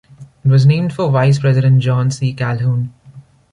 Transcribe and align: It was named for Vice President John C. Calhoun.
It 0.43 0.49
was 0.49 0.65
named 0.65 0.93
for 0.93 1.11
Vice 1.11 1.37
President 1.37 1.79
John 1.79 2.09
C. 2.09 2.33
Calhoun. 2.33 2.91